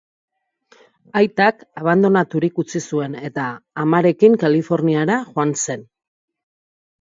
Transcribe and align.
Aitak 1.19 1.59
abandonaturik 1.81 2.57
utzi 2.63 2.81
zuen 2.93 3.19
eta 3.29 3.43
amarekin 3.85 4.39
Kaliforniara 4.45 5.19
joan 5.29 5.55
zen. 5.69 5.87